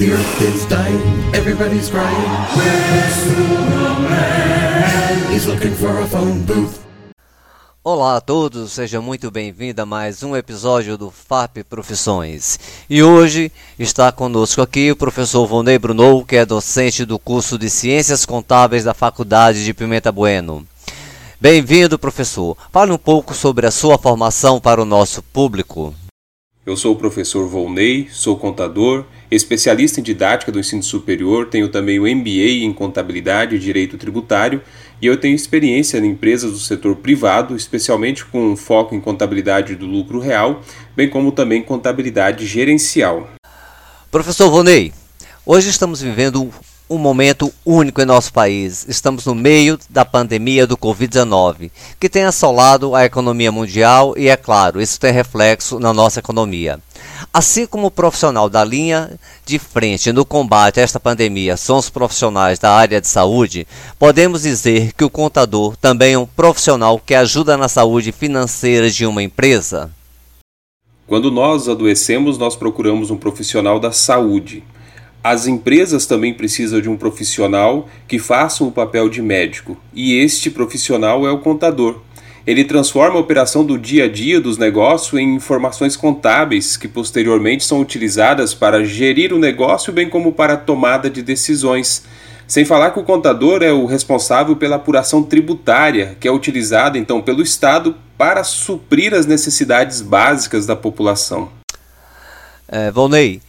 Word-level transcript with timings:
The 0.00 0.12
earth 0.14 0.40
is 0.40 0.64
dying, 0.64 1.34
everybody's 1.34 1.90
crying. 1.90 2.16
Where's 2.56 3.14
Superman? 3.16 4.10
He's 5.30 5.46
looking 5.46 5.74
for 5.74 6.00
a 6.00 6.06
phone 6.06 6.40
booth. 6.46 6.80
Olá 7.84 8.16
a 8.16 8.20
todos, 8.22 8.72
seja 8.72 8.98
muito 9.02 9.30
bem-vindo 9.30 9.82
a 9.82 9.84
mais 9.84 10.22
um 10.22 10.34
episódio 10.34 10.96
do 10.96 11.10
FAP 11.10 11.64
Profissões. 11.68 12.58
E 12.88 13.02
hoje 13.02 13.52
está 13.78 14.10
conosco 14.10 14.62
aqui 14.62 14.90
o 14.90 14.96
professor 14.96 15.46
Vonei 15.46 15.78
Brunou, 15.78 16.24
que 16.24 16.36
é 16.36 16.46
docente 16.46 17.04
do 17.04 17.18
curso 17.18 17.58
de 17.58 17.68
Ciências 17.68 18.24
Contábeis 18.24 18.84
da 18.84 18.94
Faculdade 18.94 19.62
de 19.62 19.74
Pimenta 19.74 20.10
Bueno. 20.10 20.66
Bem-vindo, 21.38 21.98
professor. 21.98 22.56
Fale 22.72 22.90
um 22.90 22.96
pouco 22.96 23.34
sobre 23.34 23.66
a 23.66 23.70
sua 23.70 23.98
formação 23.98 24.58
para 24.58 24.80
o 24.80 24.86
nosso 24.86 25.22
público. 25.22 25.94
Eu 26.66 26.76
sou 26.76 26.92
o 26.92 26.96
professor 26.96 27.48
Volney, 27.48 28.06
sou 28.12 28.36
contador, 28.36 29.06
especialista 29.30 29.98
em 29.98 30.02
didática 30.02 30.52
do 30.52 30.60
ensino 30.60 30.82
superior, 30.82 31.46
tenho 31.46 31.70
também 31.70 31.98
o 31.98 32.02
MBA 32.02 32.64
em 32.64 32.70
contabilidade 32.70 33.56
e 33.56 33.58
direito 33.58 33.96
tributário 33.96 34.60
e 35.00 35.06
eu 35.06 35.16
tenho 35.16 35.34
experiência 35.34 35.96
em 35.96 36.10
empresas 36.10 36.52
do 36.52 36.58
setor 36.58 36.96
privado, 36.96 37.56
especialmente 37.56 38.26
com 38.26 38.54
foco 38.56 38.94
em 38.94 39.00
contabilidade 39.00 39.74
do 39.74 39.86
lucro 39.86 40.20
real, 40.20 40.60
bem 40.94 41.08
como 41.08 41.32
também 41.32 41.62
contabilidade 41.62 42.46
gerencial. 42.46 43.30
Professor 44.10 44.50
Volney, 44.50 44.92
hoje 45.46 45.70
estamos 45.70 46.02
vivendo 46.02 46.50
um 46.90 46.98
momento 46.98 47.52
único 47.64 48.02
em 48.02 48.04
nosso 48.04 48.32
país. 48.32 48.84
Estamos 48.88 49.24
no 49.24 49.34
meio 49.34 49.78
da 49.88 50.04
pandemia 50.04 50.66
do 50.66 50.76
Covid-19, 50.76 51.70
que 52.00 52.08
tem 52.08 52.24
assolado 52.24 52.96
a 52.96 53.04
economia 53.04 53.52
mundial 53.52 54.12
e, 54.16 54.28
é 54.28 54.36
claro, 54.36 54.82
isso 54.82 54.98
tem 54.98 55.12
reflexo 55.12 55.78
na 55.78 55.94
nossa 55.94 56.18
economia. 56.18 56.80
Assim 57.32 57.64
como 57.64 57.86
o 57.86 57.90
profissional 57.92 58.48
da 58.48 58.64
linha 58.64 59.12
de 59.46 59.56
frente 59.56 60.12
no 60.12 60.24
combate 60.24 60.80
a 60.80 60.82
esta 60.82 60.98
pandemia 60.98 61.56
são 61.56 61.76
os 61.76 61.88
profissionais 61.88 62.58
da 62.58 62.72
área 62.72 63.00
de 63.00 63.06
saúde, 63.06 63.68
podemos 63.96 64.42
dizer 64.42 64.92
que 64.92 65.04
o 65.04 65.10
contador 65.10 65.76
também 65.76 66.14
é 66.14 66.18
um 66.18 66.26
profissional 66.26 66.98
que 66.98 67.14
ajuda 67.14 67.56
na 67.56 67.68
saúde 67.68 68.10
financeira 68.10 68.90
de 68.90 69.06
uma 69.06 69.22
empresa? 69.22 69.92
Quando 71.06 71.30
nós 71.30 71.68
adoecemos, 71.68 72.36
nós 72.36 72.56
procuramos 72.56 73.12
um 73.12 73.16
profissional 73.16 73.78
da 73.78 73.92
saúde. 73.92 74.64
As 75.22 75.46
empresas 75.46 76.06
também 76.06 76.32
precisam 76.32 76.80
de 76.80 76.88
um 76.88 76.96
profissional 76.96 77.86
que 78.08 78.18
faça 78.18 78.64
o 78.64 78.72
papel 78.72 79.08
de 79.08 79.20
médico, 79.20 79.76
e 79.92 80.14
este 80.14 80.50
profissional 80.50 81.26
é 81.26 81.30
o 81.30 81.38
contador. 81.38 82.00
Ele 82.46 82.64
transforma 82.64 83.16
a 83.16 83.20
operação 83.20 83.62
do 83.62 83.78
dia 83.78 84.06
a 84.06 84.08
dia 84.08 84.40
dos 84.40 84.56
negócios 84.56 85.20
em 85.20 85.34
informações 85.34 85.94
contábeis 85.94 86.74
que 86.76 86.88
posteriormente 86.88 87.64
são 87.64 87.80
utilizadas 87.80 88.54
para 88.54 88.82
gerir 88.82 89.34
o 89.34 89.38
negócio, 89.38 89.92
bem 89.92 90.08
como 90.08 90.32
para 90.32 90.54
a 90.54 90.56
tomada 90.56 91.10
de 91.10 91.22
decisões. 91.22 92.02
Sem 92.48 92.64
falar 92.64 92.90
que 92.92 92.98
o 92.98 93.04
contador 93.04 93.62
é 93.62 93.70
o 93.70 93.84
responsável 93.84 94.56
pela 94.56 94.76
apuração 94.76 95.22
tributária, 95.22 96.16
que 96.18 96.26
é 96.26 96.32
utilizada 96.32 96.96
então 96.96 97.20
pelo 97.20 97.42
Estado 97.42 97.94
para 98.16 98.42
suprir 98.42 99.14
as 99.14 99.26
necessidades 99.26 100.00
básicas 100.00 100.66
da 100.66 100.74
população. 100.74 101.50
É, 102.66 102.90
Volney, 102.90 103.40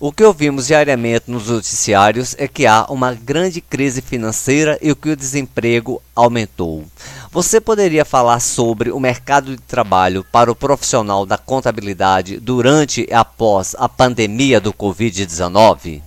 o 0.00 0.10
que 0.10 0.24
ouvimos 0.24 0.68
diariamente 0.68 1.30
nos 1.30 1.48
noticiários 1.48 2.34
é 2.38 2.48
que 2.48 2.66
há 2.66 2.86
uma 2.88 3.12
grande 3.12 3.60
crise 3.60 4.00
financeira 4.00 4.78
e 4.80 4.94
que 4.94 5.10
o 5.10 5.16
desemprego 5.16 6.02
aumentou. 6.16 6.86
Você 7.30 7.60
poderia 7.60 8.02
falar 8.02 8.40
sobre 8.40 8.90
o 8.90 8.98
mercado 8.98 9.54
de 9.54 9.62
trabalho 9.62 10.24
para 10.32 10.50
o 10.50 10.56
profissional 10.56 11.26
da 11.26 11.36
contabilidade 11.36 12.40
durante 12.40 13.06
e 13.10 13.12
após 13.12 13.76
a 13.78 13.90
pandemia 13.90 14.58
do 14.58 14.72
Covid-19? 14.72 16.00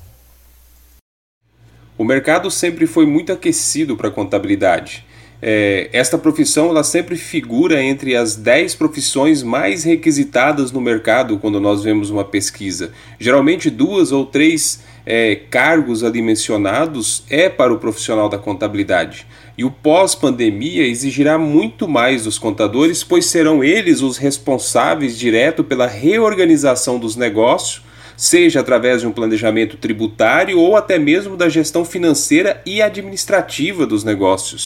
O 1.95 2.03
mercado 2.03 2.49
sempre 2.49 2.87
foi 2.87 3.05
muito 3.05 3.31
aquecido 3.31 3.95
para 3.95 4.07
a 4.07 4.11
contabilidade. 4.11 5.05
É, 5.45 5.89
esta 5.91 6.17
profissão 6.17 6.69
ela 6.69 6.85
sempre 6.85 7.17
figura 7.17 7.83
entre 7.83 8.15
as 8.15 8.37
10 8.37 8.75
profissões 8.75 9.43
mais 9.43 9.83
requisitadas 9.83 10.71
no 10.71 10.79
mercado 10.79 11.37
quando 11.37 11.59
nós 11.59 11.83
vemos 11.83 12.09
uma 12.09 12.23
pesquisa. 12.23 12.93
Geralmente, 13.19 13.69
duas 13.69 14.13
ou 14.13 14.25
três 14.25 14.81
é, 15.05 15.35
cargos 15.35 16.01
ali 16.01 16.21
mencionados 16.21 17.25
é 17.29 17.49
para 17.49 17.73
o 17.73 17.77
profissional 17.77 18.29
da 18.29 18.37
contabilidade. 18.37 19.27
E 19.57 19.65
o 19.65 19.69
pós-pandemia 19.69 20.87
exigirá 20.87 21.37
muito 21.37 21.89
mais 21.89 22.23
dos 22.23 22.39
contadores, 22.39 23.03
pois 23.03 23.25
serão 23.25 23.61
eles 23.61 24.01
os 24.01 24.15
responsáveis 24.17 25.19
direto 25.19 25.61
pela 25.61 25.87
reorganização 25.87 26.97
dos 26.97 27.17
negócios 27.17 27.83
seja 28.15 28.59
através 28.59 29.01
de 29.01 29.07
um 29.07 29.11
planejamento 29.11 29.75
tributário 29.75 30.59
ou 30.59 30.77
até 30.77 30.99
mesmo 30.99 31.35
da 31.35 31.49
gestão 31.49 31.83
financeira 31.83 32.61
e 32.63 32.79
administrativa 32.79 33.87
dos 33.87 34.03
negócios. 34.03 34.65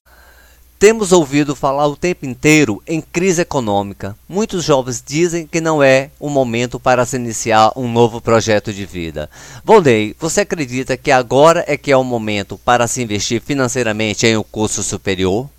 Temos 0.80 1.12
ouvido 1.12 1.56
falar 1.56 1.88
o 1.88 1.96
tempo 1.96 2.24
inteiro 2.24 2.84
em 2.86 3.02
crise 3.02 3.42
econômica. 3.42 4.16
Muitos 4.30 4.64
jovens 4.64 5.04
dizem 5.04 5.48
que 5.48 5.60
não 5.60 5.82
é 5.82 6.12
o 6.20 6.30
momento 6.30 6.80
para 6.80 7.04
se 7.04 7.16
iniciar 7.16 7.72
um 7.76 7.92
novo 7.92 8.22
projeto 8.22 8.72
de 8.72 8.86
vida. 8.86 9.28
Volney, 9.66 10.16
você 10.20 10.42
acredita 10.42 10.96
que 10.96 11.10
agora 11.10 11.66
é 11.68 11.76
que 11.76 11.92
é 11.92 11.98
o 11.98 12.04
momento 12.04 12.60
para 12.60 12.86
se 12.86 13.02
investir 13.02 13.42
financeiramente 13.42 14.28
em 14.28 14.38
um 14.38 14.44
curso 14.44 14.84
superior? 14.84 15.50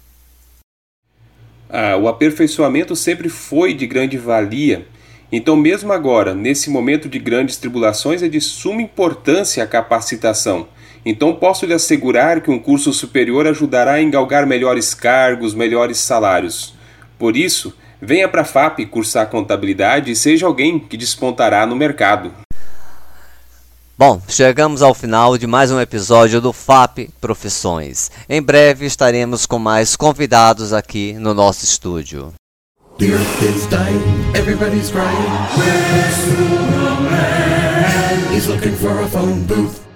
Ah, 1.69 1.97
o 1.97 2.07
aperfeiçoamento 2.07 2.95
sempre 2.95 3.29
foi 3.29 3.75
de 3.75 3.89
grande 3.89 4.17
valia. 4.17 4.87
Então, 5.33 5.57
mesmo 5.57 5.93
agora, 5.93 6.33
nesse 6.33 6.71
momento 6.71 7.09
de 7.09 7.19
grandes 7.19 7.57
tribulações, 7.57 8.23
é 8.23 8.29
de 8.29 8.41
suma 8.41 8.81
importância 8.81 9.65
a 9.65 9.67
capacitação. 9.67 10.69
Então 11.11 11.35
posso 11.35 11.65
lhe 11.65 11.73
assegurar 11.73 12.43
que 12.43 12.51
um 12.51 12.59
curso 12.59 12.93
superior 12.93 13.47
ajudará 13.47 13.93
a 13.93 14.03
engalgar 14.03 14.47
melhores 14.47 14.93
cargos, 14.93 15.55
melhores 15.55 15.97
salários. 15.97 16.75
Por 17.19 17.35
isso, 17.35 17.73
venha 17.99 18.29
para 18.29 18.43
a 18.43 18.45
FAP 18.45 18.81
cursar 18.91 19.31
contabilidade 19.31 20.11
e 20.11 20.17
seja 20.17 20.45
alguém 20.45 20.79
que 20.79 20.99
despontará 20.99 21.65
no 21.65 21.75
mercado. 21.75 22.31
Bom, 23.97 24.21
chegamos 24.29 24.83
ao 24.83 24.93
final 24.93 25.39
de 25.39 25.47
mais 25.47 25.71
um 25.71 25.81
episódio 25.81 26.43
do 26.43 26.53
FAP 26.53 27.09
Profissões. 27.19 28.11
Em 28.29 28.43
breve 28.43 28.85
estaremos 28.85 29.47
com 29.47 29.59
mais 29.59 29.97
convidados 29.97 30.75
aqui 30.75 31.15
no 31.15 31.33
nosso 31.33 31.65
estúdio. 31.65 32.35
The 32.99 33.07
earth 33.07 33.43
is 33.43 33.67
dying, 33.69 34.37
everybody's 34.37 34.91
crying. 34.91 35.09
Where's 35.57 36.17
Superman? 36.17 37.49
He's 38.35 38.47
looking 38.47 38.77
for 38.77 39.01
a 39.01 39.07
phone 39.07 39.45
booth. 39.45 39.88